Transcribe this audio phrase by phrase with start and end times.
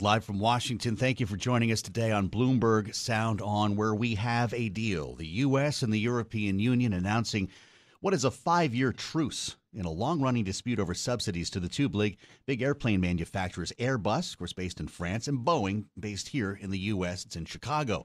[0.00, 4.16] Live from Washington, thank you for joining us today on Bloomberg Sound On, where we
[4.16, 5.14] have a deal.
[5.14, 5.82] The U.S.
[5.82, 7.48] and the European Union announcing
[8.00, 11.68] what is a five year truce in a long running dispute over subsidies to the
[11.68, 16.58] two big, big airplane manufacturers Airbus, of course, based in France, and Boeing, based here
[16.60, 17.24] in the U.S.
[17.24, 18.04] It's in Chicago.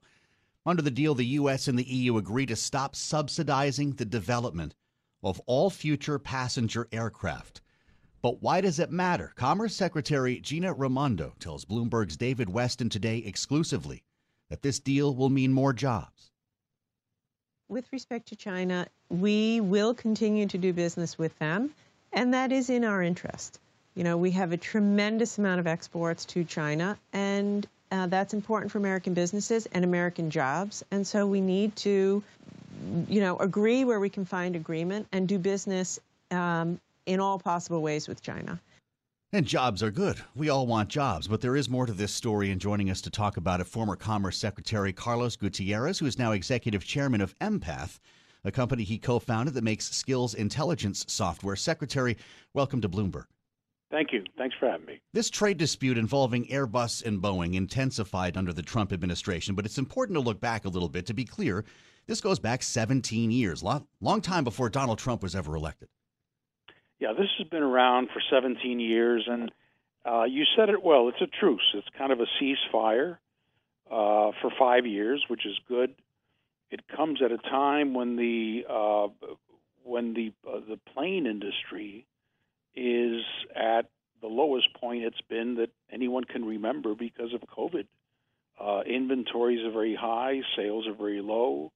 [0.67, 1.67] Under the deal, the U.S.
[1.67, 4.75] and the EU agree to stop subsidizing the development
[5.23, 7.61] of all future passenger aircraft.
[8.21, 9.31] But why does it matter?
[9.35, 14.03] Commerce Secretary Gina Raimondo tells Bloomberg's David Westin today exclusively
[14.49, 16.31] that this deal will mean more jobs.
[17.69, 21.69] With respect to China, we will continue to do business with them,
[22.11, 23.59] and that is in our interest.
[23.95, 28.71] You know, we have a tremendous amount of exports to China, and uh, that's important
[28.71, 30.83] for American businesses and American jobs.
[30.91, 32.23] And so we need to,
[33.07, 35.99] you know, agree where we can find agreement and do business
[36.31, 38.61] um, in all possible ways with China.
[39.33, 40.17] And jobs are good.
[40.35, 42.51] We all want jobs, but there is more to this story.
[42.51, 46.31] And joining us to talk about it, former Commerce Secretary Carlos Gutierrez, who is now
[46.31, 47.99] executive chairman of Empath,
[48.43, 51.55] a company he co founded that makes skills intelligence software.
[51.55, 52.15] Secretary,
[52.53, 53.25] welcome to Bloomberg.
[53.91, 54.23] Thank you.
[54.37, 55.01] Thanks for having me.
[55.13, 60.15] This trade dispute involving Airbus and Boeing intensified under the Trump administration, but it's important
[60.15, 61.07] to look back a little bit.
[61.07, 61.65] To be clear,
[62.05, 65.87] this goes back 17 years, long, long time before Donald Trump was ever elected.
[66.99, 69.51] Yeah, this has been around for 17 years, and
[70.05, 71.07] uh, you said it well.
[71.07, 71.73] It's a truce.
[71.73, 73.17] It's kind of a ceasefire
[73.89, 75.95] uh, for five years, which is good.
[76.69, 79.07] It comes at a time when the uh,
[79.83, 82.05] when the uh, the plane industry
[82.75, 83.23] is
[83.55, 83.89] at
[84.21, 87.87] the lowest point it's been that anyone can remember because of COVID.
[88.59, 91.71] Uh, inventories are very high, sales are very low,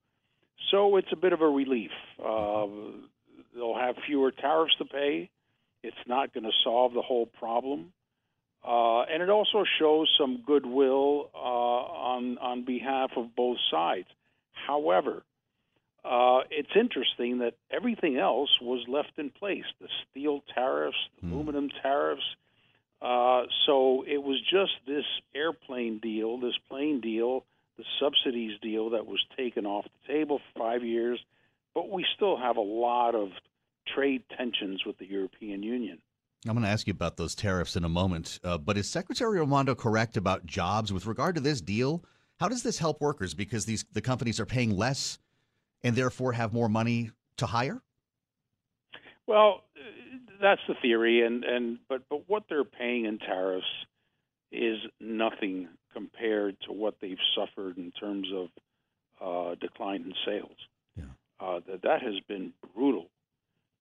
[0.70, 1.92] so it's a bit of a relief.
[3.56, 5.30] They'll have fewer tariffs to pay.
[5.84, 7.94] It's not going to solve the whole problem.
[8.66, 14.08] Uh, and it also shows some goodwill uh, on on behalf of both sides.
[14.54, 15.24] However,
[16.06, 21.34] uh, it's interesting that everything else was left in place: the steel tariffs, the mm.
[21.34, 22.24] aluminum tariffs.
[23.02, 25.04] Uh, so it was just this
[25.36, 27.44] airplane deal, this plane deal,
[27.78, 31.20] the subsidies deal that was taken off the table for five years
[31.76, 33.30] but we still have a lot of
[33.94, 36.00] trade tensions with the European Union.
[36.46, 38.40] I'm going to ask you about those tariffs in a moment.
[38.44, 42.04] Uh, but is Secretary Raimondo correct about jobs with regard to this deal?
[42.40, 45.20] How does this help workers because these the companies are paying less
[45.84, 47.82] and therefore have more money to hire?
[49.26, 49.64] Well,
[50.42, 53.66] that's the theory, and, and but but what they're paying in tariffs
[54.52, 58.48] is nothing compared to what they've suffered in terms of
[59.22, 60.58] uh, decline in sales.
[61.44, 63.08] Uh, that that has been brutal,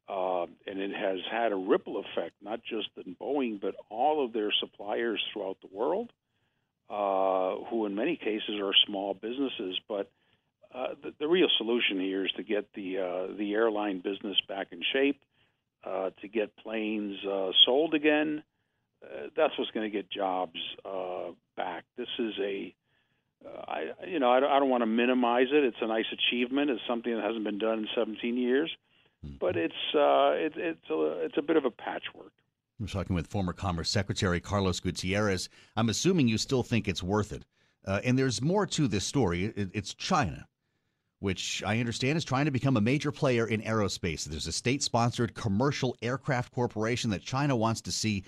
[0.09, 4.33] uh, and it has had a ripple effect, not just in Boeing, but all of
[4.33, 6.11] their suppliers throughout the world,
[6.91, 9.79] uh, who in many cases are small businesses.
[9.89, 10.11] But
[10.75, 14.73] uh, the, the real solution here is to get the uh, the airline business back
[14.73, 15.21] in shape,
[15.85, 17.17] to get planes
[17.65, 18.43] sold again.
[19.37, 20.59] That's what's going to get jobs
[21.57, 21.85] back.
[21.97, 22.75] This is a
[23.69, 25.65] I, you know, I, I don't want to minimize it.
[25.65, 26.71] It's a nice achievement.
[26.71, 28.71] It's something that hasn't been done in 17 years,
[29.25, 29.37] mm-hmm.
[29.41, 32.33] but it's uh, it, it's a it's a bit of a patchwork.
[32.81, 35.49] I'm talking with former Commerce Secretary Carlos Gutierrez.
[35.77, 37.45] I'm assuming you still think it's worth it.
[37.87, 39.45] Uh, and there's more to this story.
[39.45, 40.47] It, it's China,
[41.21, 44.25] which I understand is trying to become a major player in aerospace.
[44.25, 48.25] There's a state sponsored commercial aircraft corporation that China wants to see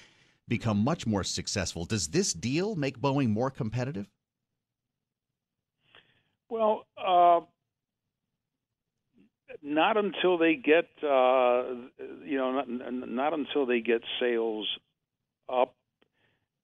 [0.47, 1.85] become much more successful.
[1.85, 4.09] Does this deal make Boeing more competitive?
[6.55, 7.41] Well, uh,
[9.61, 11.65] not until they get, uh,
[12.25, 14.69] you know, not, not until they get sales
[15.53, 15.75] up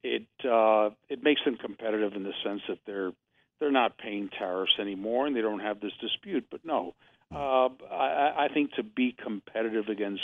[0.05, 3.11] uh, it makes them competitive in the sense that they're
[3.59, 6.47] they're not paying tariffs anymore and they don't have this dispute.
[6.51, 6.95] But no,
[7.35, 10.23] uh, I, I think to be competitive against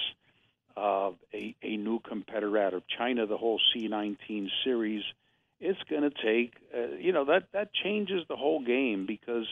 [0.76, 5.02] uh, a, a new competitor out of China, the whole C19 series,
[5.60, 9.46] it's going to take, uh, you know, that that changes the whole game because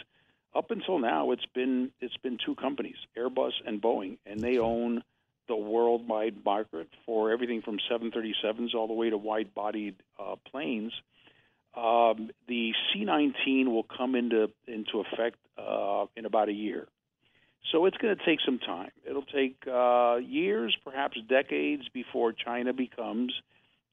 [0.55, 5.03] up until now it's been it's been two companies, Airbus and Boeing, and they own
[5.49, 10.93] the worldwide market for everything from 737s all the way to wide-bodied uh, planes.
[11.77, 16.87] Um, the C19 will come into into effect uh, in about a year.
[17.73, 18.91] So it's going to take some time.
[19.09, 23.33] It'll take uh, years, perhaps decades, before China becomes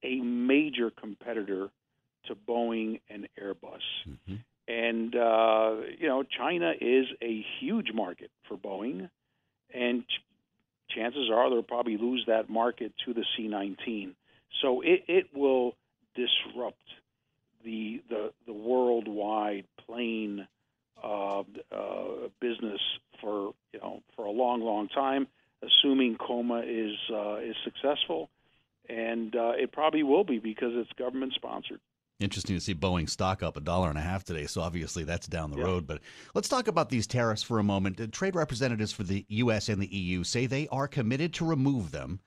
[0.04, 1.70] a major competitor
[2.28, 3.82] to Boeing and Airbus.
[4.08, 4.36] Mm-hmm.
[4.68, 9.10] And, uh, you know, China is a huge market for Boeing,
[9.74, 14.16] and ch- chances are they'll probably lose that market to the C 19.
[14.62, 15.76] So it, it will
[16.16, 16.84] disrupt
[17.64, 20.48] the, the, the worldwide plane
[21.04, 21.40] uh,
[21.72, 22.80] uh, business
[23.20, 25.28] for you know for a long, long time,
[25.64, 28.30] assuming COMAC is uh, is successful,
[28.90, 31.80] and uh, it probably will be because it's government sponsored.
[32.22, 34.46] Interesting to see Boeing stock up a dollar and a half today.
[34.46, 35.66] So obviously that's down the yeah.
[35.66, 35.88] road.
[35.88, 36.02] But
[36.36, 38.14] let's talk about these tariffs for a moment.
[38.14, 39.70] Trade representatives for the U.S.
[39.70, 42.20] and the EU say they are committed to remove them.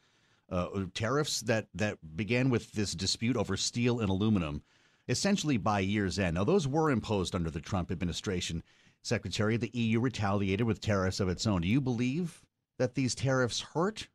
[0.50, 4.62] Uh, tariffs that that began with this dispute over steel and aluminum
[5.08, 6.35] essentially by year's end.
[6.35, 8.62] Now, those were imposed under the Trump administration.
[9.02, 11.61] Secretary, the EU retaliated with tariffs of its own.
[11.61, 12.43] Do you believe
[12.79, 14.08] that these tariffs hurt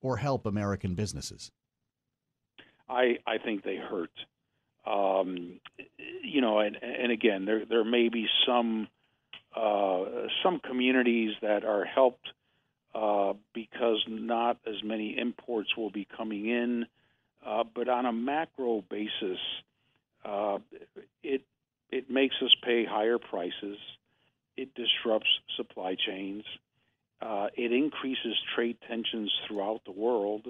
[0.00, 1.52] or help American businesses?
[2.88, 4.12] I, I think they hurt.
[4.86, 5.60] Um,
[6.22, 8.88] you know, and, and again, there there may be some
[9.54, 10.04] uh,
[10.42, 12.28] some communities that are helped
[12.94, 16.86] uh, because not as many imports will be coming in.
[17.44, 19.38] Uh, but on a macro basis,
[20.24, 20.58] uh,
[21.22, 21.42] it
[21.90, 23.78] it makes us pay higher prices.
[24.56, 26.44] It disrupts supply chains.
[27.20, 30.46] Uh, it increases trade tensions throughout the world.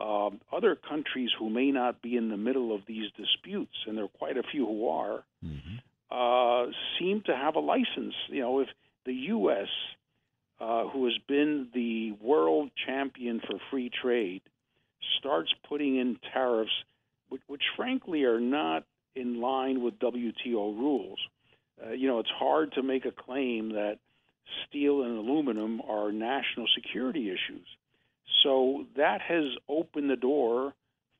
[0.00, 4.04] Um, other countries who may not be in the middle of these disputes, and there
[4.04, 5.76] are quite a few who are, mm-hmm.
[6.10, 8.14] uh, seem to have a license.
[8.28, 8.68] You know, if
[9.06, 9.68] the U.S.,
[10.60, 14.42] uh, who has been the world champion for free trade,
[15.18, 16.72] starts putting in tariffs,
[17.28, 21.18] which, which frankly are not in line with WTO rules.
[21.84, 23.98] Uh, you know, it's hard to make a claim that
[24.66, 27.66] steel and aluminum are national security issues.
[28.42, 30.74] So that has opened the door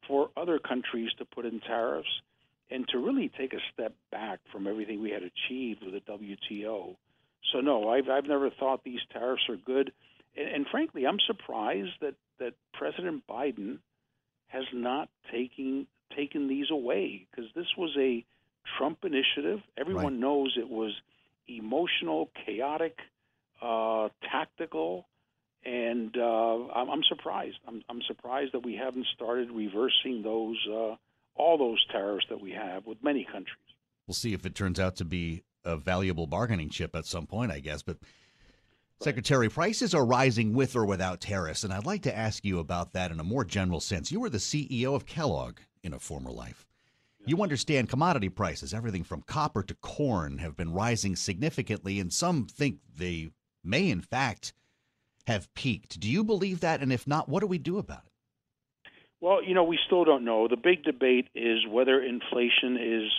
[0.07, 2.09] for other countries to put in tariffs
[2.71, 6.97] and to really take a step back from everything we had achieved with the WTO.
[7.53, 9.93] So no, I've I've never thought these tariffs are good,
[10.37, 13.79] and, and frankly, I'm surprised that that President Biden
[14.49, 15.87] has not taken
[16.17, 18.25] taken these away because this was a
[18.79, 19.61] Trump initiative.
[19.77, 20.21] Everyone right.
[20.21, 20.93] knows it was
[21.47, 22.99] emotional, chaotic,
[23.61, 25.07] uh, tactical,
[25.65, 27.57] and uh, I'm, I'm, surprised.
[27.67, 30.97] I'm, I'm, surprised that we haven't started reversing those uh,
[31.37, 33.57] all those tariffs that we have with many countries.
[34.07, 37.51] We'll see if it turns out to be a valuable bargaining chip at some point,
[37.51, 37.83] I guess.
[37.83, 37.99] But
[39.01, 42.93] Secretary, prices are rising with or without tariffs, and I'd like to ask you about
[42.93, 44.13] that in a more general sense.
[44.13, 46.67] You were the CEO of Kellogg in a former life.
[47.27, 52.47] You understand commodity prices, everything from copper to corn, have been rising significantly, and some
[52.47, 53.31] think they
[53.63, 54.53] may, in fact,
[55.27, 56.01] have peaked.
[56.01, 56.81] Do you believe that?
[56.81, 58.91] And if not, what do we do about it?
[59.21, 60.49] Well, you know, we still don't know.
[60.49, 63.11] The big debate is whether inflation is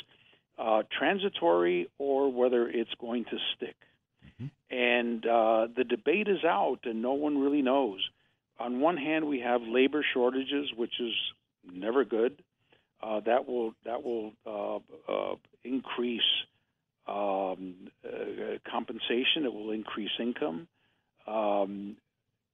[0.59, 3.75] uh, transitory or whether it's going to stick.
[4.25, 4.75] Mm-hmm.
[4.75, 8.07] And uh, the debate is out, and no one really knows.
[8.59, 11.13] On one hand, we have labor shortages, which is
[11.73, 12.37] never good
[13.05, 14.77] uh, that will that will uh,
[15.11, 16.21] uh, increase
[17.07, 19.45] um, uh, compensation.
[19.45, 20.67] It will increase income,
[21.27, 21.97] um,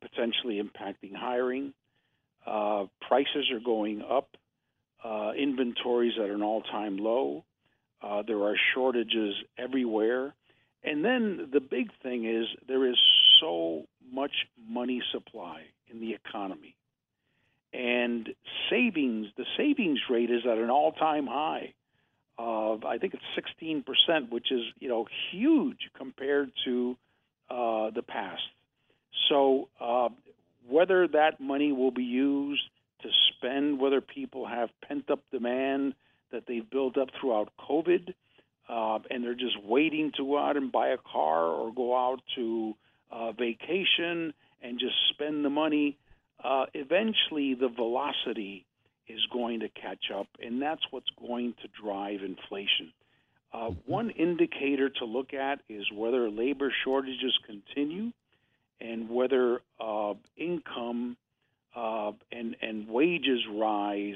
[0.02, 1.74] potentially impacting hiring.
[2.46, 4.30] Uh, prices are going up.
[5.04, 7.44] Uh, inventories at an all-time low.
[8.28, 10.34] there are shortages everywhere.
[10.84, 12.98] And then the big thing is there is
[13.40, 14.32] so much
[14.68, 16.76] money supply in the economy
[17.74, 18.30] and
[18.70, 21.74] savings the savings rate is at an all time high
[22.38, 26.98] of I think it's 16 percent, which is you know huge compared to
[27.50, 28.42] uh, the past.
[29.32, 30.10] So uh,
[30.68, 32.64] whether that money will be used
[33.02, 35.96] to spend, whether people have pent up demand
[36.34, 38.14] that they've built up throughout COVID,
[38.68, 42.22] uh, and they're just waiting to go out and buy a car or go out
[42.36, 42.74] to
[43.10, 45.98] uh, vacation and just spend the money
[46.44, 48.66] uh, eventually the velocity
[49.08, 52.92] is going to catch up, and that's what's going to drive inflation.
[53.54, 58.12] Uh, one indicator to look at is whether labor shortages continue
[58.82, 61.16] and whether uh, income
[61.76, 64.16] uh, and, and wages rise,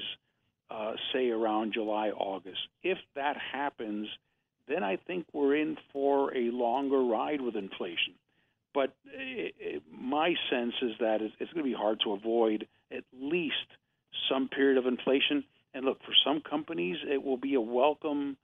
[0.70, 2.58] uh, say around July, August.
[2.82, 4.08] If that happens,
[4.68, 8.14] then I think we're in for a longer ride with inflation.
[8.74, 12.66] But it, it, my sense is that it's, it's going to be hard to avoid
[12.92, 13.54] at least
[14.28, 15.44] some period of inflation.
[15.72, 18.36] And look, for some companies, it will be a welcome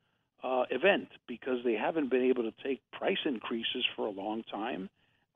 [0.42, 4.88] uh, event because they haven't been able to take price increases for a long time,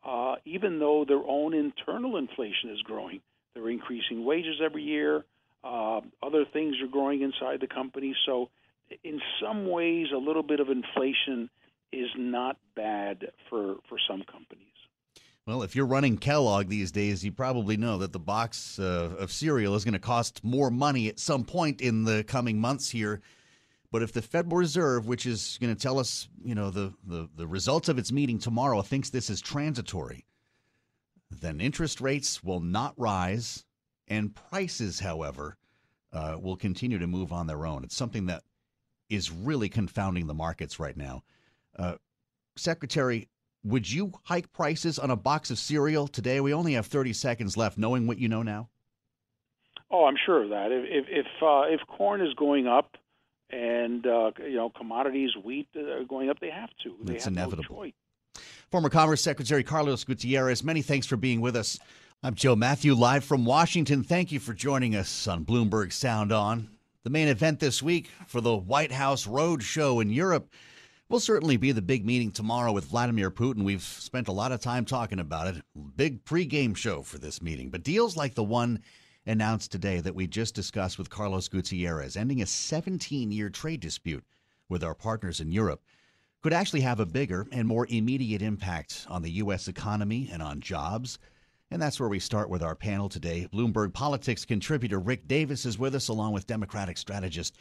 [0.07, 3.21] uh, even though their own internal inflation is growing.
[3.55, 5.25] They're increasing wages every year.
[5.65, 8.15] Uh, other things are growing inside the company.
[8.25, 8.51] So,
[9.03, 11.51] in some ways, a little bit of inflation
[11.93, 14.63] is not bad for, for some companies.
[15.45, 19.33] Well, if you're running Kellogg these days, you probably know that the box uh, of
[19.33, 23.23] cereal is going to cost more money at some point in the coming months here.
[23.97, 27.31] But if the Federal Reserve, which is going to tell us, you know, the, the,
[27.35, 30.27] the results of its meeting tomorrow, thinks this is transitory,
[31.31, 33.65] then interest rates will not rise,
[34.07, 35.57] and prices, however,
[36.13, 37.85] uh, will continue to move on their own.
[37.85, 38.43] It's something that
[39.09, 41.23] is really confounding the markets right now.
[41.79, 41.95] Uh,
[42.55, 43.31] Secretary,
[43.65, 46.39] would you hike prices on a box of cereal today?
[46.43, 48.69] We only have 30 seconds left, knowing what you know now.
[49.91, 50.71] Oh, I'm sure of that.
[50.71, 52.99] If if uh, if corn is going up
[53.51, 56.95] and uh, you know commodities, wheat uh, are going up, they have to.
[57.03, 57.85] They it's have inevitable.
[57.85, 57.91] No
[58.71, 61.79] Former Commerce Secretary Carlos Gutierrez, many thanks for being with us.
[62.23, 64.03] I'm Joe Matthew, live from Washington.
[64.03, 66.69] Thank you for joining us on Bloomberg Sound On.
[67.05, 70.51] The main event this week for the White House Road Show in Europe
[71.09, 73.63] will certainly be the big meeting tomorrow with Vladimir Putin.
[73.63, 75.63] We've spent a lot of time talking about it.
[75.95, 77.71] Big pregame show for this meeting.
[77.71, 78.83] But deals like the one
[79.27, 84.25] announced today that we just discussed with Carlos Gutierrez, ending a 17 year trade dispute
[84.69, 85.83] with our partners in Europe,
[86.43, 89.69] could actually have a bigger and more immediate impact on the U.S.
[89.69, 91.19] economy and on jobs.
[91.71, 93.49] And that's where we start with our panel today.
[93.53, 97.57] Bloomberg Politics contributor Rick Davis is with us, along with Democratic strategist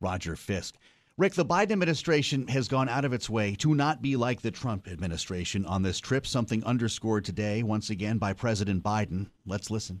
[0.00, 0.76] Roger Fisk.
[1.18, 4.50] Rick, the Biden administration has gone out of its way to not be like the
[4.50, 9.28] Trump administration on this trip, something underscored today once again by President Biden.
[9.44, 10.00] Let's listen.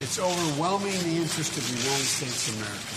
[0.00, 2.96] It's overwhelming the interest of the United States of America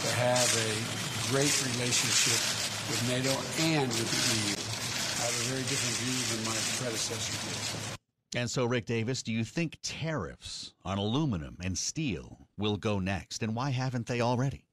[0.00, 2.40] to have a great relationship
[2.88, 3.30] with NATO
[3.62, 4.56] and with the EU.
[5.20, 8.40] I have a very different view than my predecessor did.
[8.40, 13.42] And so, Rick Davis, do you think tariffs on aluminum and steel will go next?
[13.42, 14.64] And why haven't they already?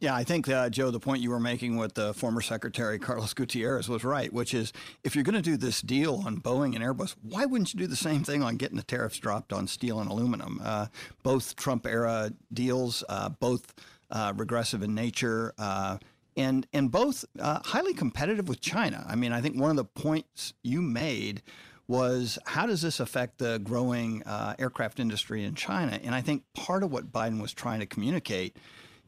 [0.00, 3.34] Yeah, I think, uh, Joe, the point you were making with the former Secretary Carlos
[3.34, 4.72] Gutierrez was right, which is
[5.04, 7.86] if you're going to do this deal on Boeing and Airbus, why wouldn't you do
[7.86, 10.58] the same thing on getting the tariffs dropped on steel and aluminum?
[10.64, 10.86] Uh,
[11.22, 13.74] both Trump era deals, uh, both
[14.10, 15.52] uh, regressive in nature.
[15.58, 15.98] Uh,
[16.34, 19.04] and, and both uh, highly competitive with China.
[19.06, 21.42] I mean, I think one of the points you made
[21.88, 24.22] was how does this affect the growing
[24.58, 26.00] aircraft industry in China?
[26.02, 28.56] And I think part of what Biden was trying to communicate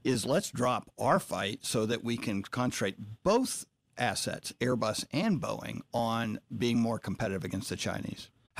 [0.04, 3.66] is let's drop our fight so that we can concentrate both
[3.98, 8.28] assets, Airbus and Boeing, on being more competitive against the Chinese.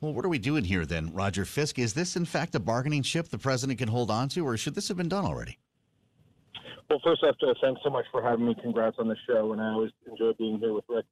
[0.00, 1.78] Well, what are we doing here then, Roger Fisk?
[1.78, 4.74] Is this in fact a bargaining chip the president can hold on to, or should
[4.74, 5.58] this have been done already?
[6.88, 8.56] Well, first, I have to thanks so much for having me.
[8.62, 11.04] Congrats on the show, and I always enjoy being here with Rick.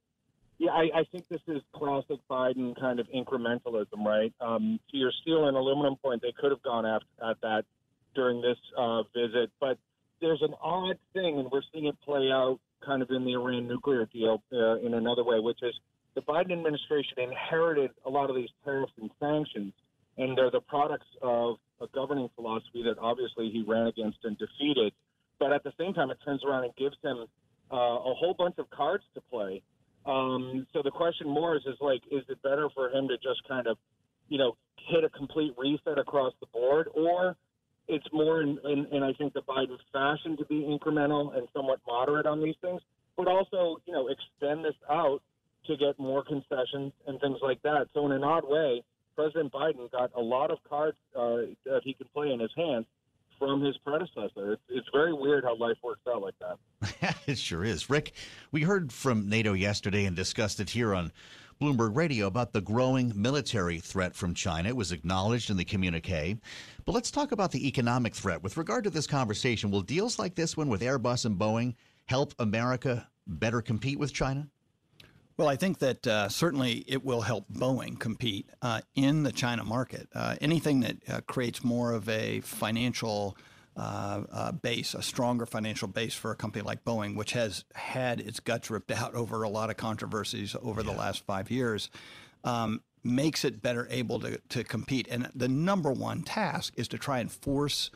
[0.57, 4.33] Yeah, I, I think this is classic Biden kind of incrementalism, right?
[4.41, 7.65] Um, to your steel and aluminum point, they could have gone after, at that
[8.15, 9.79] during this uh, visit, but
[10.21, 13.69] there's an odd thing, and we're seeing it play out kind of in the Iran
[13.69, 15.75] nuclear deal uh, in another way, which is
[16.19, 19.73] the Biden administration inherited a lot of these tariffs and sanctions,
[20.17, 24.93] and they're the products of a governing philosophy that obviously he ran against and defeated.
[25.39, 27.27] But at the same time, it turns around and gives him
[27.73, 29.63] uh, a whole bunch of cards to play
[30.09, 33.47] um, so the question more is, is like, is it better for him to just
[33.47, 33.77] kind of,
[34.29, 34.57] you know,
[34.89, 37.37] hit a complete reset across the board, or
[37.89, 41.81] it's more in, in, in I think the Biden fashion to be incremental and somewhat
[41.87, 42.81] moderate on these things,
[43.19, 45.21] but also, you know, extend this out
[45.67, 47.89] to get more concessions and things like that.
[47.95, 48.83] So in an odd way,
[49.17, 52.87] President Biden got a lot of cards uh, that he can play in his hands
[53.39, 54.53] from his predecessor.
[54.53, 57.17] It's, it's very weird how life works out like that.
[57.27, 57.89] it sure is.
[57.91, 58.13] Rick,
[58.53, 61.13] we heard from NATO yesterday and discussed it here on
[61.61, 64.69] Bloomberg Radio about the growing military threat from China.
[64.69, 66.39] It was acknowledged in the communique.
[66.85, 68.43] But let's talk about the economic threat.
[68.43, 71.75] With regard to this conversation, will deals like this one with Airbus and Boeing
[72.07, 74.49] help America better compete with China?
[75.39, 79.63] Well, I think that uh, certainly it will help Boeing compete uh, in the China
[79.63, 80.09] market.
[80.13, 83.37] Uh, anything that uh, creates more of a financial
[83.77, 88.19] uh, uh, base, a stronger financial base for a company like Boeing, which has had
[88.19, 90.91] its guts ripped out over a lot of controversies over yeah.
[90.91, 91.89] the last five years,
[92.43, 95.07] um, makes it better able to, to compete.
[95.09, 97.93] And the number one task is to try and force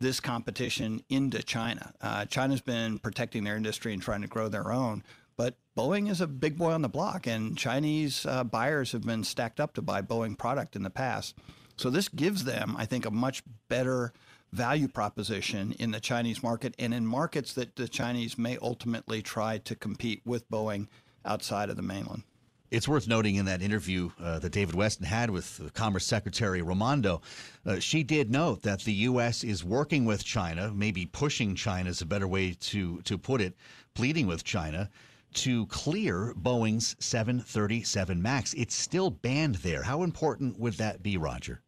[0.00, 1.92] this competition into China.
[2.30, 5.02] China's been protecting their industry and trying to grow their own
[5.76, 9.60] Boeing is a big boy on the block, and Chinese uh, buyers have been stacked
[9.60, 11.34] up to buy Boeing product in the past.
[11.76, 14.14] So this gives them, I think, a much better
[14.52, 19.58] value proposition in the Chinese market and in markets that the Chinese may ultimately try
[19.58, 20.88] to compete with Boeing
[21.26, 22.22] outside of the mainland.
[22.70, 27.20] It's worth noting in that interview uh, that David Westin had with Commerce Secretary Raimondo,
[27.66, 29.44] uh, she did note that the U.S.
[29.44, 33.54] is working with China, maybe pushing China is a better way to, to put it,
[33.94, 34.90] pleading with China
[35.36, 38.54] to clear Boeing's 737 MAX.
[38.54, 39.82] It's still banned there.
[39.82, 41.62] How important would that be, Roger?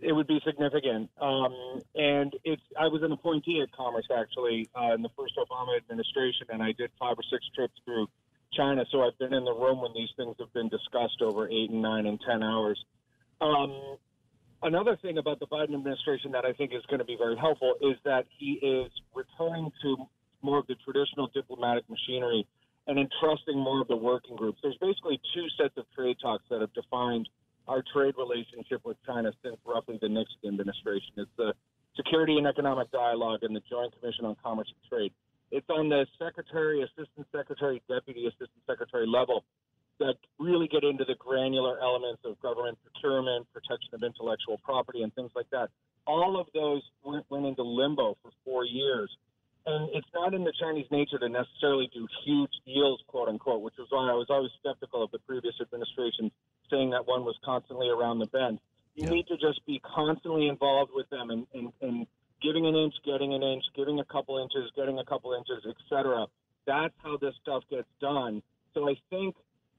[0.00, 1.10] It would be significant.
[1.20, 5.76] Um, and it's, I was an appointee at Commerce actually uh, in the first Obama
[5.76, 8.06] administration, and I did five or six trips through
[8.52, 8.84] China.
[8.92, 11.82] So I've been in the room when these things have been discussed over eight and
[11.82, 12.82] nine and 10 hours.
[13.40, 13.96] Um,
[14.62, 17.74] another thing about the Biden administration that I think is going to be very helpful
[17.80, 19.96] is that he is returning to
[20.42, 22.46] more of the traditional diplomatic machinery
[22.86, 24.58] and entrusting more of the working groups.
[24.62, 27.28] There's basically two sets of trade talks that have defined
[27.68, 31.12] our trade relationship with China since roughly the Nixon administration.
[31.18, 31.52] It's the
[31.96, 35.12] Security and Economic Dialogue and the Joint Commission on Commerce and Trade.
[35.50, 39.44] It's on the secretary, assistant secretary, deputy assistant secretary level
[39.98, 45.12] that really get into the granular elements of government procurement, protection of intellectual property, and
[45.14, 45.68] things like that.
[46.06, 49.10] All of those went, went into limbo for four years
[49.68, 53.74] and it's not in the Chinese nature to necessarily do huge deals, quote unquote, which
[53.78, 56.30] is why I was always skeptical of the previous administration
[56.70, 58.60] saying that one was constantly around the bend.
[58.94, 59.10] You yeah.
[59.10, 62.06] need to just be constantly involved with them and, and, and
[62.42, 66.26] giving an inch, getting an inch, giving a couple inches, getting a couple inches, etc.
[66.66, 68.42] That's how this stuff gets done.
[68.72, 69.36] So I think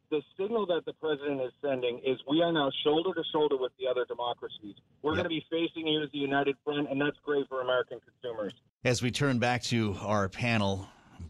[0.09, 3.71] the signal that the president is sending is we are now shoulder to shoulder with
[3.79, 4.75] the other democracies.
[5.01, 5.23] We're yep.
[5.23, 8.53] going to be facing you as the united front, and that's great for American consumers.
[8.83, 10.87] As we turn back to our panel,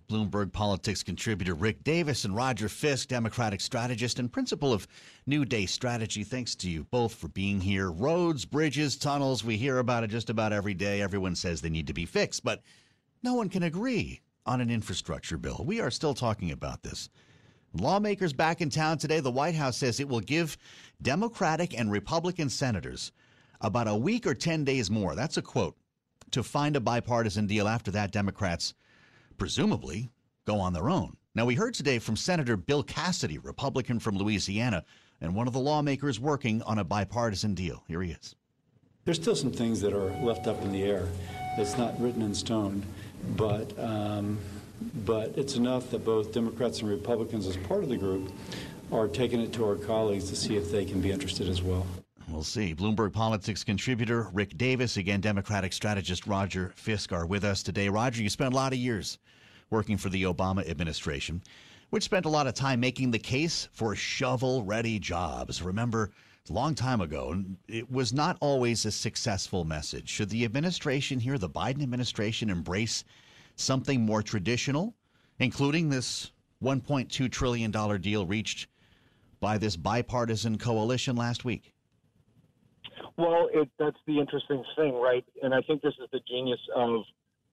[0.08, 4.88] Bloomberg Politics contributor Rick Davis and Roger Fisk, Democratic strategist and principal of
[5.26, 6.24] New Day Strategy.
[6.24, 7.92] Thanks to you both for being here.
[7.92, 11.02] Roads, bridges, tunnels, we hear about it just about every day.
[11.02, 12.62] Everyone says they need to be fixed, but
[13.24, 15.64] no one can agree on an infrastructure bill.
[15.66, 17.10] We are still talking about this.
[17.74, 19.20] Lawmakers back in town today.
[19.20, 20.58] The White House says it will give
[21.02, 23.12] Democratic and Republican senators
[23.62, 25.16] about a week or 10 days more.
[25.16, 25.76] That's a quote
[26.32, 27.68] to find a bipartisan deal.
[27.68, 28.74] After that, Democrats
[29.38, 30.12] presumably
[30.46, 31.16] go on their own.
[31.36, 34.84] Now, we heard today from Senator Bill Cassidy, Republican from Louisiana,
[35.22, 37.84] and one of the lawmakers working on a bipartisan deal.
[37.88, 38.36] Here he is.
[39.06, 41.08] There's still some things that are left up in the air.
[41.58, 42.84] It's not written in stone,
[43.36, 44.40] but um,
[45.06, 48.32] but it's enough that both Democrats and Republicans, as part of the group,
[48.92, 51.86] are taking it to our colleagues to see if they can be interested as well.
[52.28, 52.76] We'll see.
[52.76, 57.90] Bloomberg Politics contributor Rick Davis, again, Democratic strategist Roger Fisk are with us today.
[57.90, 59.18] Roger, you spent a lot of years
[59.72, 61.42] working for the Obama administration,
[61.90, 65.62] which spent a lot of time making the case for shovel ready jobs.
[65.62, 66.12] Remember,
[66.50, 70.10] a long time ago, it was not always a successful message.
[70.10, 73.04] Should the administration here, the Biden administration, embrace
[73.60, 74.96] something more traditional,
[75.40, 76.32] including this
[76.64, 78.68] $1.2 trillion deal reached
[79.40, 81.74] by this bipartisan coalition last week?
[83.18, 85.26] Well, it, that's the interesting thing, right?
[85.44, 87.02] And I think this is the genius of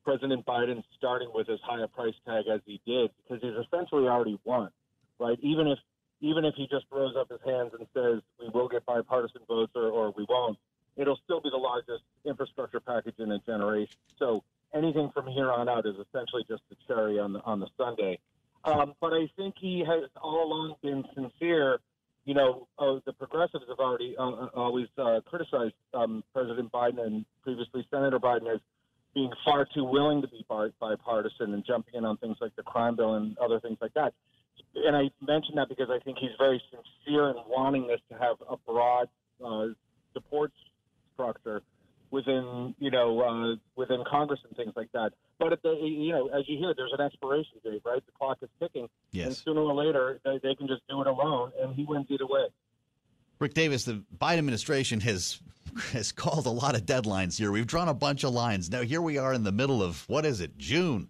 [0.05, 4.07] President Biden starting with as high a price tag as he did, because he's essentially
[4.07, 4.71] already won,
[5.19, 5.39] right?
[5.43, 5.79] Even if
[6.23, 9.73] even if he just throws up his hands and says we will get bipartisan votes
[9.75, 10.57] or, or we won't,
[10.97, 13.97] it'll still be the largest infrastructure package in a generation.
[14.19, 14.43] So
[14.75, 18.19] anything from here on out is essentially just the cherry on the on the sundae.
[18.65, 21.79] Um, but I think he has all along been sincere
[22.27, 26.99] you know, uh, the progressives have already uh, uh, always uh, criticized um, President Biden
[26.99, 28.61] and previously Senator Biden as
[29.15, 32.97] being far too willing to be bipartisan and jumping in on things like the crime
[32.97, 34.13] bill and other things like that.
[34.75, 38.37] And I mention that because I think he's very sincere in wanting this to have
[38.51, 39.09] a broad
[39.43, 39.69] uh,
[40.13, 40.53] support
[41.15, 41.63] structure
[42.27, 45.13] within you know uh, within Congress and things like that.
[45.39, 48.05] But at the you know as you hear, there's an expiration date, right?
[48.05, 49.27] The clock is ticking, yes.
[49.27, 52.27] and sooner or later they, they can just do it alone, and he wins either
[52.27, 52.47] way.
[53.39, 55.41] Rick Davis, the Biden administration has
[55.93, 57.53] has called a lot of deadlines here.
[57.53, 58.71] We've drawn a bunch of lines.
[58.71, 60.57] Now here we are in the middle of what is it?
[60.59, 61.09] June.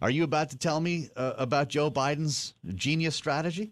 [0.00, 3.70] Are you about to tell me uh, about Joe Biden's genius strategy?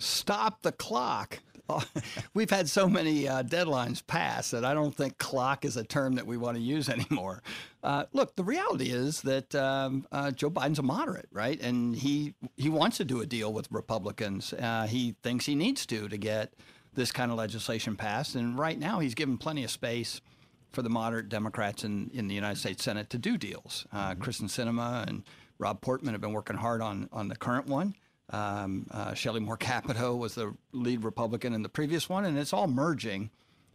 [0.00, 1.38] Stop the clock.
[2.34, 6.14] we've had so many uh, deadlines pass that I don't think clock is a term
[6.14, 7.42] that we want to use anymore.
[7.82, 11.60] Uh, look, the reality is that um, uh, Joe Biden's a moderate, right?
[11.60, 14.52] And he he wants to do a deal with Republicans.
[14.52, 16.54] Uh, he thinks he needs to to get
[16.94, 18.34] this kind of legislation passed.
[18.34, 20.20] And right now, he's given plenty of space
[20.72, 23.86] for the moderate Democrats in, in the United States Senate to do deals.
[23.92, 24.22] Uh, mm-hmm.
[24.22, 25.22] Kyrsten Sinema and
[25.58, 27.94] Rob Portman have been working hard on on the current one.
[28.30, 32.52] Um, uh, Shelley Moore Capito was the lead Republican in the previous one, and it's
[32.52, 33.30] all merging.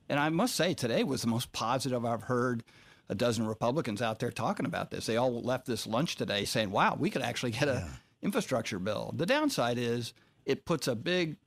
[0.10, 2.64] And I must say, today was the most positive I've heard
[3.10, 5.06] a dozen Republicans out there talking about this.
[5.06, 7.84] They all left this lunch today saying, wow, we could actually get an
[8.22, 9.14] infrastructure bill.
[9.16, 10.14] The downside is
[10.46, 11.38] it puts a big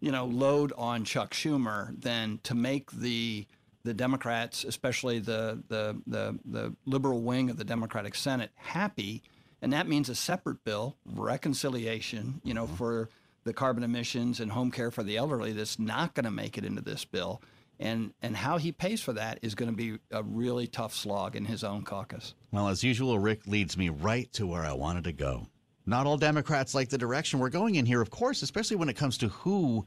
[0.00, 3.46] you know, load on Chuck Schumer then to make the
[3.84, 9.22] the Democrats, especially the, the the the liberal wing of the Democratic Senate, happy
[9.62, 12.76] and that means a separate bill, reconciliation, you know, mm-hmm.
[12.76, 13.08] for
[13.44, 16.64] the carbon emissions and home care for the elderly that's not going to make it
[16.64, 17.42] into this bill.
[17.80, 21.36] And, and how he pays for that is going to be a really tough slog
[21.36, 22.34] in his own caucus.
[22.50, 25.46] Well, as usual, Rick leads me right to where I wanted to go.
[25.86, 28.96] Not all Democrats like the direction we're going in here, of course, especially when it
[28.96, 29.86] comes to who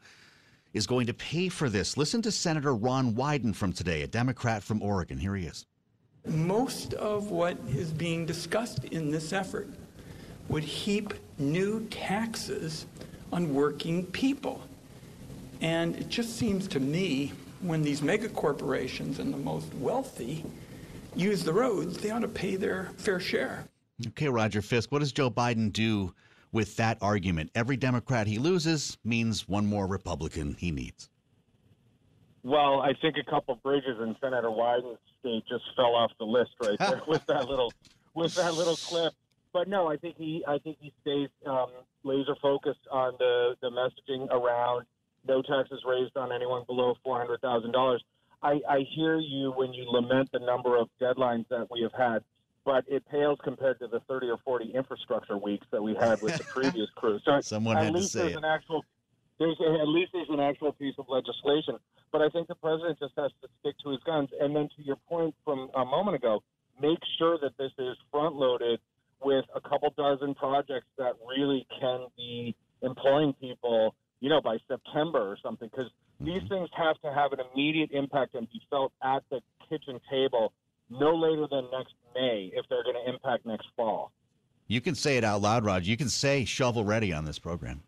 [0.73, 1.97] is going to pay for this.
[1.97, 5.17] Listen to Senator Ron Wyden from today, a Democrat from Oregon.
[5.17, 5.65] Here he is.
[6.25, 9.69] Most of what is being discussed in this effort
[10.49, 12.85] would heap new taxes
[13.31, 14.61] on working people.
[15.61, 17.31] And it just seems to me
[17.61, 20.43] when these mega corporations and the most wealthy
[21.15, 23.67] use the roads, they ought to pay their fair share.
[24.07, 26.13] Okay, Roger Fisk, what does Joe Biden do
[26.51, 27.51] with that argument?
[27.55, 31.09] Every Democrat he loses means one more Republican he needs.
[32.43, 36.51] Well, I think a couple bridges in Senator Wyden's state just fell off the list
[36.61, 37.71] right there with that little
[38.13, 39.13] with that little clip.
[39.53, 41.67] But no, I think he I think he stays um,
[42.03, 44.85] laser focused on the the messaging around
[45.27, 48.03] no taxes raised on anyone below four hundred thousand dollars.
[48.43, 52.23] I, I hear you when you lament the number of deadlines that we have had,
[52.65, 56.37] but it pales compared to the thirty or forty infrastructure weeks that we had with
[56.37, 57.19] the previous crew.
[57.23, 58.37] So Someone at had least to say there's it.
[58.37, 58.83] an actual
[59.41, 61.77] there's at least there's an actual piece of legislation.
[62.11, 64.29] But I think the president just has to stick to his guns.
[64.39, 66.43] And then to your point from a moment ago,
[66.79, 68.79] make sure that this is front loaded
[69.23, 75.19] with a couple dozen projects that really can be employing people, you know, by September
[75.19, 75.89] or something, because
[76.21, 76.25] mm-hmm.
[76.25, 80.53] these things have to have an immediate impact and be felt at the kitchen table
[80.91, 84.11] no later than next May if they're going to impact next fall.
[84.67, 85.89] You can say it out loud, Roger.
[85.89, 87.81] You can say shovel ready on this program.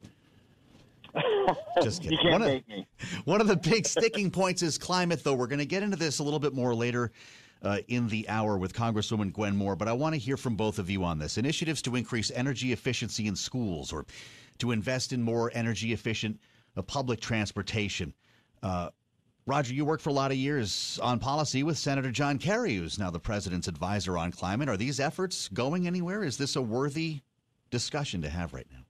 [1.83, 2.31] Just kidding.
[2.31, 2.61] One, of,
[3.25, 5.33] one of the big sticking points is climate, though.
[5.33, 7.11] We're going to get into this a little bit more later
[7.63, 10.79] uh, in the hour with Congresswoman Gwen Moore, but I want to hear from both
[10.79, 11.37] of you on this.
[11.37, 14.05] Initiatives to increase energy efficiency in schools or
[14.59, 16.39] to invest in more energy efficient
[16.75, 18.13] uh, public transportation.
[18.61, 18.89] Uh,
[19.45, 22.97] Roger, you worked for a lot of years on policy with Senator John Kerry, who's
[22.97, 24.69] now the president's advisor on climate.
[24.69, 26.23] Are these efforts going anywhere?
[26.23, 27.21] Is this a worthy
[27.69, 28.83] discussion to have right now?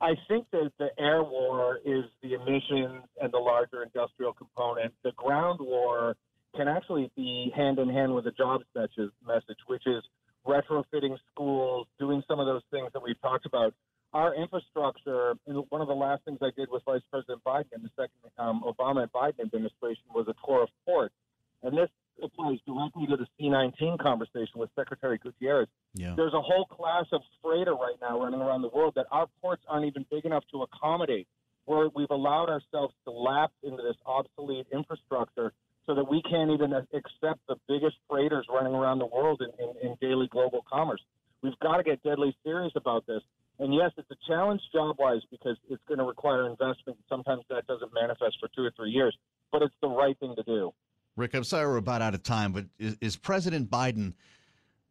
[0.00, 4.94] I think that the air war is the emissions and the larger industrial component.
[5.02, 6.16] The ground war
[6.54, 10.02] can actually be hand in hand with the jobs message, which is
[10.46, 13.74] retrofitting schools, doing some of those things that we've talked about.
[14.12, 17.90] Our infrastructure, one of the last things I did with Vice President Biden in the
[17.94, 21.14] second um, Obama and Biden administration was a tour of ports.
[21.62, 21.90] And this
[22.22, 25.68] applies directly to the C-19 conversation with Secretary Gutierrez.
[25.94, 26.14] Yeah.
[26.16, 29.62] There's a whole class of freighter right now running around the world that our ports
[29.68, 31.26] aren't even big enough to accommodate.
[31.64, 35.52] Where we've allowed ourselves to lapse into this obsolete infrastructure
[35.86, 39.90] so that we can't even accept the biggest freighters running around the world in, in,
[39.90, 41.02] in daily global commerce.
[41.42, 43.22] We've got to get deadly serious about this.
[43.58, 46.98] And yes, it's a challenge job wise because it's going to require investment.
[47.08, 49.16] Sometimes that doesn't manifest for two or three years,
[49.50, 50.72] but it's the right thing to do.
[51.18, 54.14] Rick, I'm sorry we're about out of time, but is, is President Biden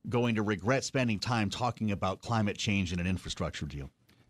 [0.10, 3.90] going to regret spending time talking about climate change in an infrastructure deal?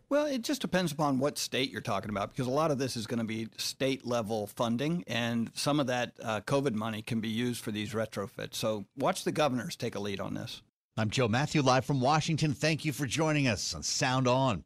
[0.09, 2.95] Well, it just depends upon what state you're talking about because a lot of this
[2.95, 7.19] is going to be state level funding, and some of that uh, COVID money can
[7.19, 8.53] be used for these retrofits.
[8.55, 10.61] So watch the governors take a lead on this.
[10.95, 12.53] I'm Joe Matthew, live from Washington.
[12.53, 14.63] Thank you for joining us on Sound On.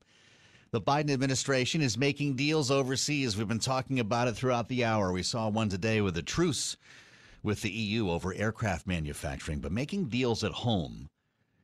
[0.71, 3.35] The Biden administration is making deals overseas.
[3.35, 5.11] We've been talking about it throughout the hour.
[5.11, 6.77] We saw one today with a truce
[7.43, 11.09] with the EU over aircraft manufacturing, but making deals at home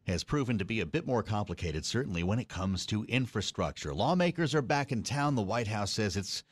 [0.07, 3.93] has proven to be a bit more complicated, certainly when it comes to infrastructure.
[3.93, 5.35] Lawmakers are back in town.
[5.35, 6.43] The White House says it's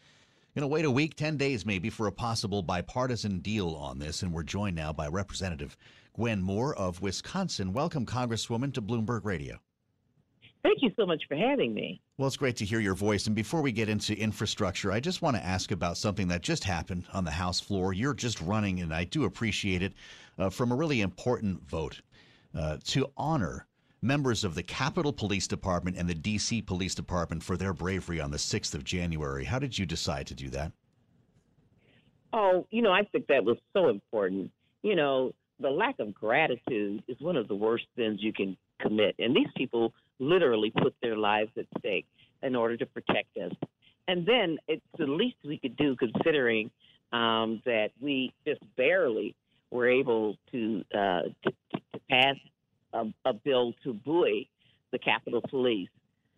[0.54, 4.24] going to wait a week, 10 days maybe, for a possible bipartisan deal on this.
[4.24, 5.78] And we're joined now by Representative
[6.14, 7.72] Gwen Moore of Wisconsin.
[7.72, 9.60] Welcome, Congresswoman, to Bloomberg Radio.
[10.66, 12.02] Thank you so much for having me.
[12.18, 13.28] Well, it's great to hear your voice.
[13.28, 16.64] And before we get into infrastructure, I just want to ask about something that just
[16.64, 17.94] happened on the House floor.
[17.94, 19.94] You're just running, and I do appreciate it,
[20.40, 22.02] uh, from a really important vote
[22.58, 23.68] uh, to honor
[24.02, 26.64] members of the Capitol Police Department and the D.C.
[26.64, 29.46] Police Department for their bravery on the 6th of January.
[29.46, 30.72] How did you decide to do that?
[32.34, 34.50] Oh, you know, I think that was so important.
[34.82, 39.16] You know, the lack of gratitude is one of the worst sins you can commit.
[39.20, 42.06] And these people literally put their lives at stake
[42.44, 43.52] in order to protect us.
[44.08, 46.70] And then it's the least we could do considering
[47.12, 49.36] um, that we just barely
[49.72, 52.36] were able to, uh, to, to pass
[52.94, 54.48] a, a, bill to buoy
[54.92, 55.90] the Capitol Police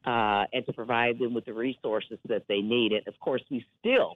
[0.05, 2.93] uh, and to provide them with the resources that they need.
[2.93, 4.15] And of course, we still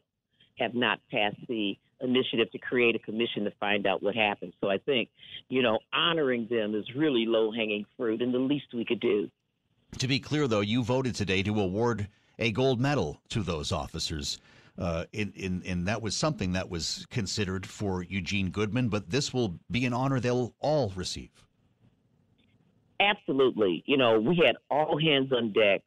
[0.59, 4.53] have not passed the initiative to create a commission to find out what happened.
[4.61, 5.09] So I think,
[5.49, 9.29] you know, honoring them is really low hanging fruit and the least we could do.
[9.97, 12.07] To be clear, though, you voted today to award
[12.39, 14.39] a gold medal to those officers.
[14.77, 19.33] Uh, in, in, and that was something that was considered for Eugene Goodman, but this
[19.33, 21.29] will be an honor they'll all receive.
[22.99, 23.83] Absolutely.
[23.85, 25.81] You know, we had all hands on deck.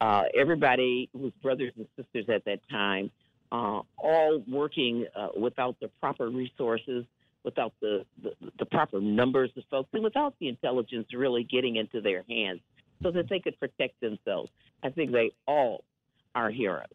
[0.00, 3.10] Uh, everybody was brothers and sisters at that time,
[3.50, 7.04] uh, all working uh, without the proper resources,
[7.42, 12.00] without the, the, the proper numbers of folks, and without the intelligence really getting into
[12.00, 12.60] their hands
[13.02, 14.50] so that they could protect themselves.
[14.82, 15.84] I think they all
[16.34, 16.86] are heroes.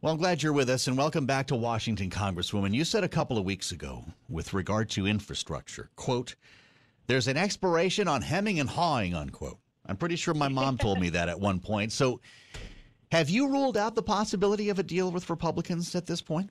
[0.00, 2.74] Well, I'm glad you're with us and welcome back to Washington, Congresswoman.
[2.74, 6.34] You said a couple of weeks ago with regard to infrastructure, quote,
[7.06, 9.58] there's an expiration on hemming and hawing, unquote.
[9.86, 11.92] I'm pretty sure my mom told me that at one point.
[11.92, 12.20] So
[13.12, 16.50] have you ruled out the possibility of a deal with Republicans at this point?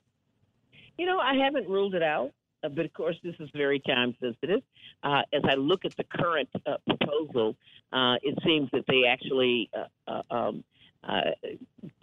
[0.96, 2.32] You know, I haven't ruled it out.
[2.62, 4.62] Uh, but of course, this is very time sensitive.
[5.02, 7.56] Uh, as I look at the current uh, proposal,
[7.92, 10.64] uh, it seems that they actually uh, uh, um,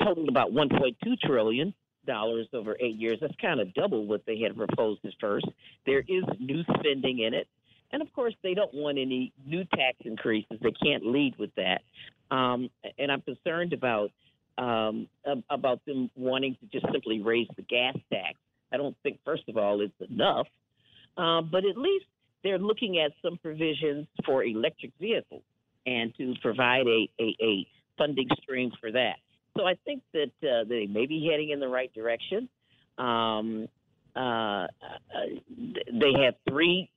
[0.02, 1.74] totaled about 1.2 trillion
[2.06, 3.20] dollars over eight years.
[3.22, 5.46] That's kind of double what they had proposed at first.
[5.86, 7.48] There is new spending in it.
[7.92, 10.60] And of course, they don't want any new tax increases.
[10.62, 11.82] They can't lead with that.
[12.30, 14.12] Um, and I'm concerned about
[14.58, 15.08] um,
[15.50, 18.38] about them wanting to just simply raise the gas tax
[18.72, 20.48] I don't think, first of all, it's enough,
[21.18, 22.06] uh, but at least
[22.44, 25.44] they're looking at some provisions for electric vehicles
[25.86, 29.16] and to provide a, a, a funding stream for that.
[29.58, 32.48] So I think that uh, they may be heading in the right direction.
[32.98, 33.68] Um,
[34.16, 34.68] uh, uh
[35.92, 36.90] they have three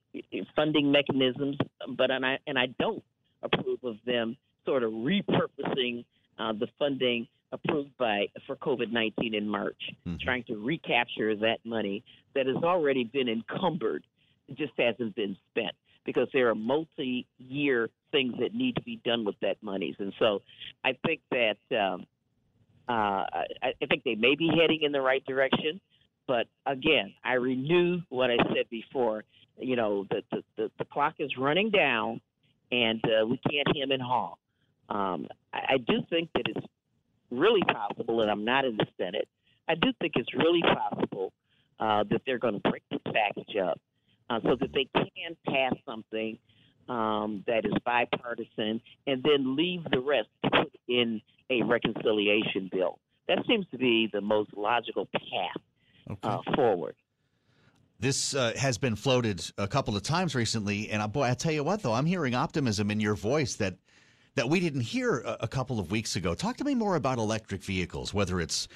[0.55, 1.57] funding mechanisms,
[1.97, 3.03] but and I and I don't
[3.43, 6.05] approve of them sort of repurposing
[6.39, 10.17] uh, the funding approved by for COVID-19 in March, mm-hmm.
[10.23, 12.03] trying to recapture that money
[12.35, 14.05] that has already been encumbered,
[14.49, 19.25] it just hasn't been spent because there are multi-year things that need to be done
[19.25, 20.43] with that monies, and so
[20.85, 22.07] I think that um,
[22.89, 23.25] uh,
[23.63, 25.81] I, I think they may be heading in the right direction.
[26.27, 29.25] But again, I renew what I said before.
[29.59, 32.21] You know, the the, the, the clock is running down,
[32.71, 34.35] and uh, we can't hem and haw.
[34.89, 36.67] Um, I, I do think that it's
[37.33, 39.29] really possible, and I'm not in the Senate.
[39.69, 41.33] I do think it's really possible
[41.81, 43.81] uh, that they're going to break this package up
[44.31, 46.39] uh, so that they can pass something
[46.89, 52.99] um, that is bipartisan and then leave the rest to put in a reconciliation bill.
[53.29, 55.63] That seems to be the most logical path
[56.11, 56.29] okay.
[56.29, 56.97] uh, forward.
[58.01, 61.53] This uh, has been floated a couple of times recently, and uh, boy, I tell
[61.53, 63.77] you what, though, I'm hearing optimism in your voice that
[64.35, 66.35] that we didn't hear a, a couple of weeks ago.
[66.35, 68.69] Talk to me more about electric vehicles, whether it's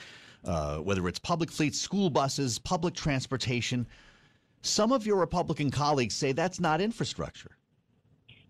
[0.44, 3.86] uh, whether it's public fleets, school buses, public transportation.
[4.62, 7.56] Some of your Republican colleagues say that's not infrastructure.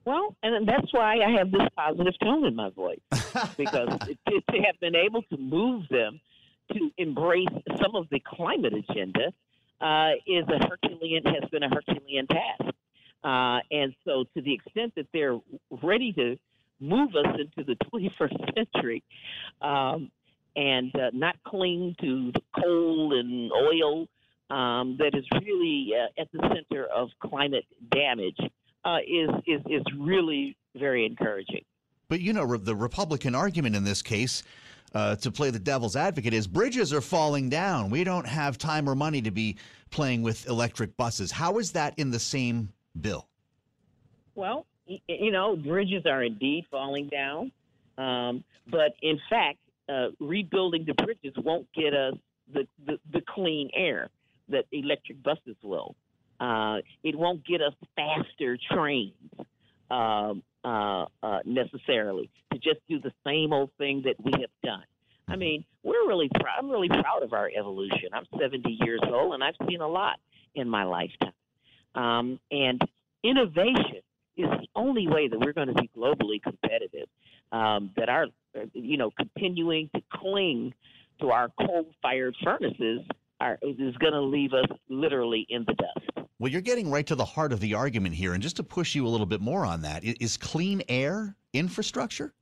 [0.04, 3.00] Well, and that's why I have this positive tone in my voice
[3.56, 6.20] because to, have been able to move them
[6.72, 7.48] to embrace
[7.82, 9.32] some of the climate agenda
[9.80, 12.74] uh, is a Herculean has been a Herculean task.
[13.24, 15.38] Uh, and so, to the extent that they're
[15.82, 16.36] ready to
[16.80, 19.02] move us into the 21st century
[19.62, 20.10] um,
[20.54, 24.06] and uh, not cling to the coal and oil
[24.48, 28.38] um, that is really uh, at the center of climate damage
[28.84, 31.64] uh, is, is, is really very encouraging.
[32.08, 34.44] But you know, the Republican argument in this case,
[34.94, 37.90] uh, to play the devil's advocate, is bridges are falling down.
[37.90, 39.56] We don't have time or money to be
[39.90, 41.32] playing with electric buses.
[41.32, 43.26] How is that in the same bill?
[44.36, 47.52] Well, you know, bridges are indeed falling down.
[47.98, 52.14] Um, but in fact, uh, rebuilding the bridges won't get us
[52.52, 54.10] the, the, the clean air
[54.48, 55.94] that electric buses will.
[56.38, 59.12] Uh, it won't get us faster trains
[59.90, 64.84] um, uh, uh, necessarily to just do the same old thing that we have done.
[65.28, 65.40] I mm-hmm.
[65.40, 66.56] mean, we're really proud.
[66.58, 68.10] I'm really proud of our evolution.
[68.12, 70.18] I'm 70 years old, and I've seen a lot
[70.54, 71.32] in my lifetime.
[71.94, 72.80] Um, and
[73.24, 74.02] innovation
[74.36, 77.08] is the only way that we're going to be globally competitive.
[77.52, 78.26] Um, that our,
[78.72, 80.74] you know, continuing to cling
[81.20, 83.00] to our coal-fired furnaces
[83.40, 86.28] are, is going to leave us literally in the dust.
[86.38, 88.94] Well, you're getting right to the heart of the argument here, and just to push
[88.94, 92.34] you a little bit more on that, is clean air infrastructure?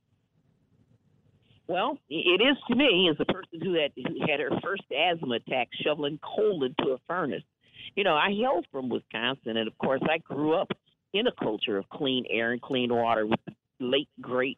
[1.67, 5.35] Well, it is to me as a person who had who had her first asthma
[5.35, 7.43] attack shoveling coal into a furnace.
[7.95, 10.71] You know, I hail from Wisconsin, and of course, I grew up
[11.15, 14.57] in a culture of clean air and clean water with the late great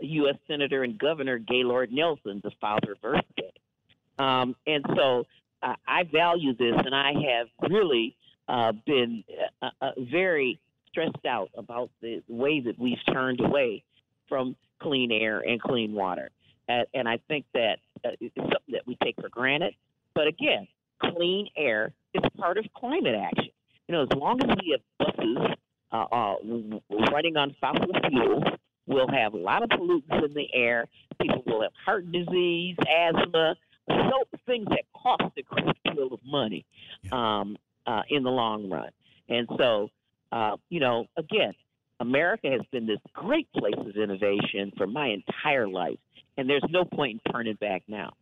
[0.00, 0.36] U.S.
[0.48, 3.52] Senator and Governor Gaylord Nelson, the father of Earth Day.
[4.18, 5.26] Um, and so
[5.62, 8.16] uh, I value this, and I have really
[8.48, 9.22] uh, been
[9.60, 13.84] uh, uh very stressed out about the way that we've turned away
[14.28, 16.30] from clean air and clean water.
[16.68, 19.74] And, and I think that uh, it's something that we take for granted.
[20.14, 20.66] But again,
[21.02, 23.50] clean air is part of climate action.
[23.88, 25.56] You know, as long as we have buses
[25.92, 26.34] uh, uh,
[27.12, 28.44] running on fossil fuels.
[28.86, 30.86] We'll have a lot of pollutants in the air.
[31.20, 33.54] People will have heart disease, asthma,
[33.88, 36.64] so things that cost a great deal of money
[37.12, 38.90] um, uh, in the long run.
[39.28, 39.90] And so,
[40.32, 41.54] uh, you know, again,
[42.00, 45.98] America has been this great place of innovation for my entire life,
[46.36, 48.12] and there's no point in turning back now.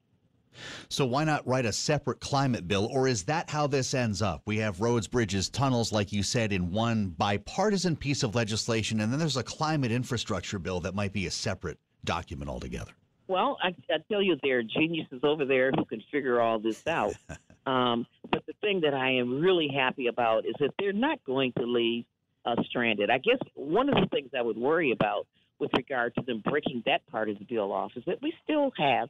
[0.88, 2.88] So why not write a separate climate bill?
[2.92, 4.42] Or is that how this ends up?
[4.46, 9.12] We have roads, bridges, tunnels, like you said, in one bipartisan piece of legislation, and
[9.12, 12.92] then there's a climate infrastructure bill that might be a separate document altogether.
[13.28, 16.86] Well, I, I tell you, there are geniuses over there who can figure all this
[16.86, 17.14] out.
[17.66, 21.52] um, but the thing that I am really happy about is that they're not going
[21.58, 22.04] to leave
[22.44, 23.10] us stranded.
[23.10, 25.26] I guess one of the things I would worry about
[25.58, 28.70] with regard to them breaking that part of the bill off is that we still
[28.78, 29.08] have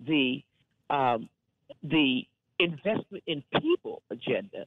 [0.00, 0.42] the
[0.90, 1.28] um,
[1.82, 2.26] the
[2.58, 4.66] investment in people agenda,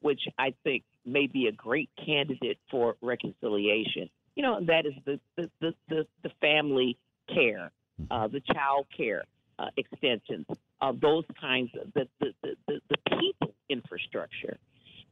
[0.00, 4.08] which I think may be a great candidate for reconciliation.
[4.34, 6.98] You know, that is the the the, the, the family
[7.32, 7.70] care,
[8.10, 9.24] uh, the child care
[9.58, 10.46] uh, extensions,
[10.80, 12.32] uh, those kinds of the the,
[12.66, 14.58] the, the people infrastructure.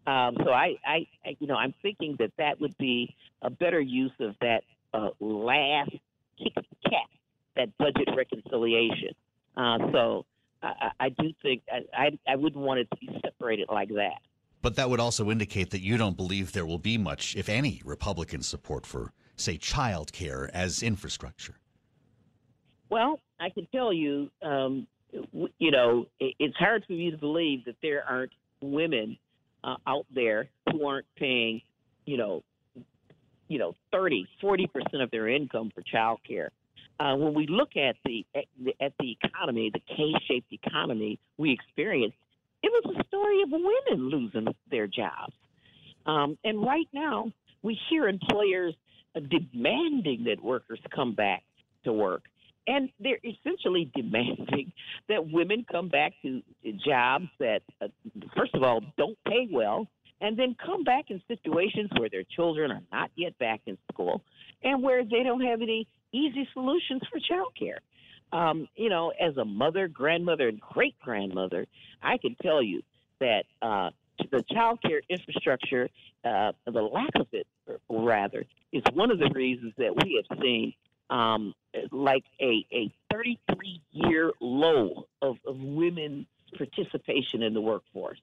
[0.06, 3.80] Um, so I, I, I, you know, I'm thinking that that would be a better
[3.80, 4.62] use of that
[4.92, 5.92] uh, last
[6.38, 7.08] kick cat,
[7.56, 9.14] that budget reconciliation.
[9.56, 10.26] Uh, so
[10.64, 14.20] I, I do think I, I, I wouldn't want it to be separated like that.
[14.62, 17.82] But that would also indicate that you don't believe there will be much, if any,
[17.84, 21.56] Republican support for, say, child care as infrastructure.
[22.88, 24.86] Well, I can tell you, um,
[25.58, 29.18] you know, it's hard for me to believe that there aren't women
[29.62, 31.60] uh, out there who aren't paying,
[32.06, 32.42] you know,
[33.48, 34.68] you know, 30, 40%
[35.02, 36.50] of their income for child care
[37.00, 38.24] uh, when we look at the
[38.80, 42.16] at the economy, the K-shaped economy we experienced,
[42.62, 45.34] it was a story of women losing their jobs.
[46.06, 48.74] Um, and right now, we hear employers
[49.14, 51.42] demanding that workers come back
[51.84, 52.22] to work.
[52.66, 54.72] and they're essentially demanding
[55.08, 56.42] that women come back to
[56.86, 57.88] jobs that, uh,
[58.36, 59.86] first of all, don't pay well,
[60.20, 64.22] and then come back in situations where their children are not yet back in school
[64.62, 67.78] and where they don't have any easy solutions for childcare.
[68.32, 71.66] Um, you know, as a mother, grandmother, and great grandmother,
[72.02, 72.82] I can tell you
[73.20, 73.90] that uh,
[74.30, 75.88] the child care infrastructure,
[76.24, 77.46] uh, the lack of it,
[77.88, 80.72] rather, is one of the reasons that we have seen
[81.10, 81.54] um,
[81.92, 88.18] like a, a 33 year low of, of women's participation in the workforce.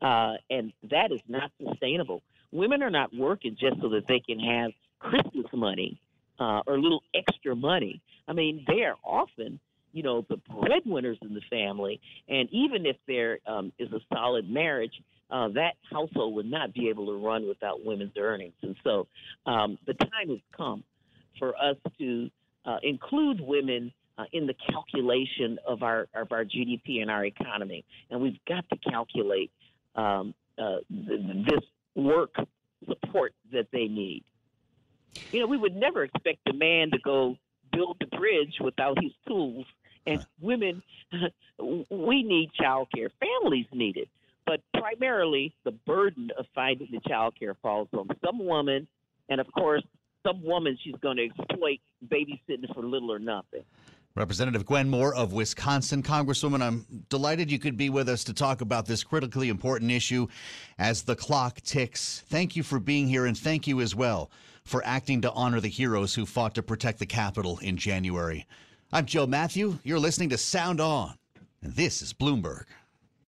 [0.00, 2.22] Uh, and that is not sustainable.
[2.52, 6.00] Women are not working just so that they can have Christmas money
[6.38, 8.00] uh, or a little extra money.
[8.28, 9.60] I mean, they are often,
[9.92, 12.00] you know, the breadwinners in the family.
[12.28, 14.94] And even if there um, is a solid marriage,
[15.30, 18.54] uh, that household would not be able to run without women's earnings.
[18.62, 19.06] And so
[19.46, 20.84] um, the time has come
[21.38, 22.30] for us to
[22.64, 27.84] uh, include women uh, in the calculation of our of our GDP and our economy,
[28.10, 29.50] and we've got to calculate
[29.96, 31.64] um, uh, th- this
[31.96, 32.34] work
[32.88, 34.22] support that they need.
[35.32, 37.36] You know, we would never expect a man to go
[37.72, 39.66] build the bridge without his tools,
[40.06, 40.82] and women,
[41.58, 43.10] we need child care.
[43.20, 44.08] Families need it,
[44.46, 48.86] but primarily the burden of finding the child care falls on some woman,
[49.28, 49.82] and of course
[50.26, 53.62] some woman she's going to exploit babysitting for little or nothing.
[54.16, 56.00] Representative Gwen Moore of Wisconsin.
[56.00, 60.28] Congresswoman, I'm delighted you could be with us to talk about this critically important issue
[60.78, 62.22] as the clock ticks.
[62.28, 64.30] Thank you for being here, and thank you as well
[64.64, 68.46] for acting to honor the heroes who fought to protect the Capitol in January.
[68.92, 69.78] I'm Joe Matthew.
[69.82, 71.14] You're listening to Sound On,
[71.60, 72.66] and this is Bloomberg.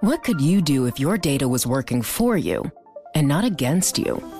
[0.00, 2.72] What could you do if your data was working for you
[3.14, 4.39] and not against you?